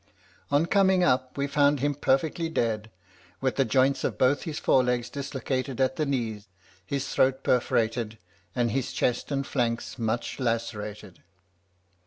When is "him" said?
1.79-1.93